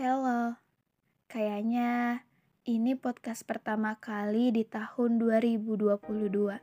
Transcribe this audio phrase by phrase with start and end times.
[0.00, 0.56] Hello,
[1.28, 2.24] kayaknya
[2.64, 6.56] ini podcast pertama kali di tahun 2022.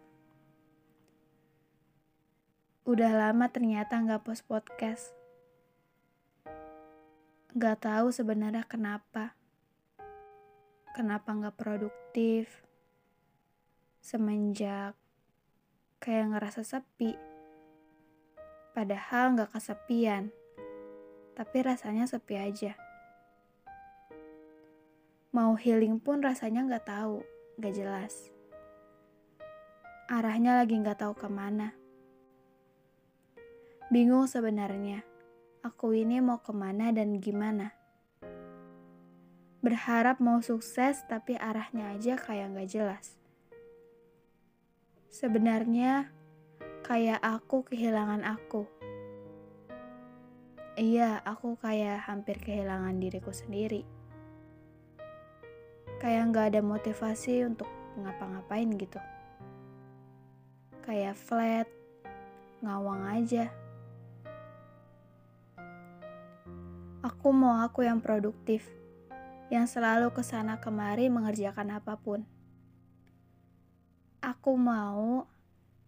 [2.89, 5.13] Udah lama ternyata nggak post podcast.
[7.54, 9.38] Nggak tahu sebenarnya kenapa.
[10.97, 12.65] Kenapa nggak produktif.
[14.01, 14.97] Semenjak
[16.02, 17.13] kayak ngerasa sepi.
[18.73, 20.34] Padahal nggak kesepian.
[21.38, 22.87] Tapi rasanya sepi aja.
[25.38, 27.22] Mau healing pun rasanya nggak tahu,
[27.62, 28.34] nggak jelas.
[30.10, 31.77] Arahnya lagi nggak tahu ke mana.
[33.94, 35.05] Bingung sebenarnya,
[35.62, 37.70] aku ini mau ke mana dan gimana.
[39.62, 43.22] Berharap mau sukses tapi arahnya aja kayak nggak jelas.
[45.13, 46.10] Sebenarnya
[46.82, 48.66] kayak aku kehilangan aku.
[50.82, 53.85] Iya, aku kayak hampir kehilangan diriku sendiri
[55.98, 57.66] kayak nggak ada motivasi untuk
[57.98, 59.02] ngapa-ngapain gitu.
[60.85, 61.68] Kayak flat,
[62.62, 63.49] ngawang aja.
[67.02, 68.67] Aku mau aku yang produktif,
[69.49, 72.23] yang selalu ke sana kemari mengerjakan apa pun.
[74.21, 75.25] Aku mau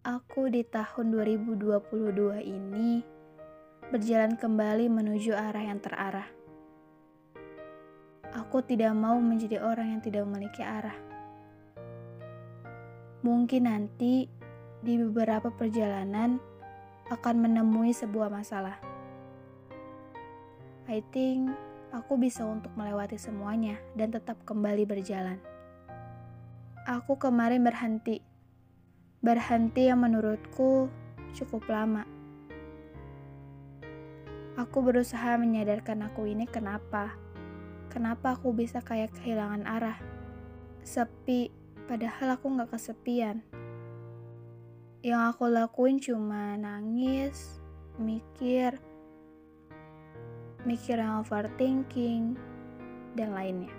[0.02, 3.04] aku di tahun 2022 ini
[3.90, 6.39] berjalan kembali menuju arah yang terarah
[8.30, 10.94] Aku tidak mau menjadi orang yang tidak memiliki arah.
[13.26, 14.30] Mungkin nanti
[14.80, 16.38] di beberapa perjalanan
[17.10, 18.78] akan menemui sebuah masalah.
[20.86, 21.50] I think
[21.90, 25.42] aku bisa untuk melewati semuanya dan tetap kembali berjalan.
[26.86, 28.22] Aku kemarin berhenti.
[29.20, 30.88] Berhenti yang menurutku
[31.34, 32.06] cukup lama.
[34.56, 37.14] Aku berusaha menyadarkan aku ini kenapa
[37.90, 39.98] Kenapa aku bisa kayak kehilangan arah?
[40.86, 41.50] Sepi,
[41.90, 43.42] padahal aku gak kesepian.
[45.02, 47.58] Yang aku lakuin cuma nangis,
[47.98, 48.78] mikir,
[50.62, 52.38] mikir yang overthinking,
[53.18, 53.74] dan lainnya.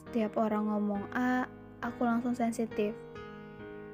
[0.00, 1.44] Setiap orang ngomong A,
[1.84, 2.96] aku langsung sensitif.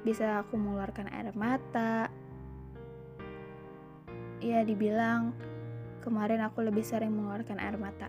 [0.07, 2.07] Bisa aku mengeluarkan air mata.
[4.39, 5.35] Ya dibilang
[6.03, 8.07] kemarin aku lebih sering mengeluarkan air mata.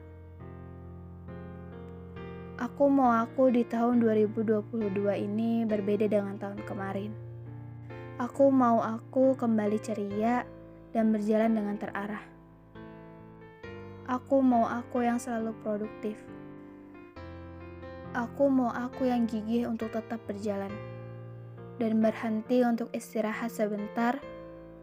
[2.58, 7.14] Aku mau aku di tahun 2022 ini berbeda dengan tahun kemarin.
[8.18, 10.42] Aku mau aku kembali ceria
[10.90, 12.24] dan berjalan dengan terarah.
[14.10, 16.18] Aku mau aku yang selalu produktif.
[18.10, 20.74] Aku mau aku yang gigih untuk tetap berjalan
[21.78, 24.18] dan berhenti untuk istirahat sebentar,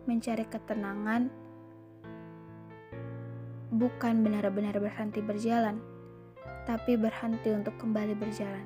[0.07, 1.27] mencari ketenangan,
[3.75, 5.79] bukan benar-benar berhenti berjalan,
[6.63, 8.65] tapi berhenti untuk kembali berjalan.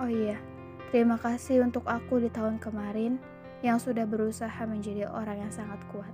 [0.00, 0.38] Oh iya,
[0.90, 3.20] terima kasih untuk aku di tahun kemarin
[3.62, 6.10] yang sudah berusaha menjadi orang yang sangat kuat.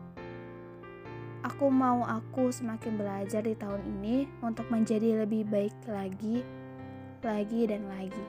[1.47, 6.44] Aku mau aku semakin belajar di tahun ini untuk menjadi lebih baik lagi,
[7.25, 8.25] lagi, dan lagi.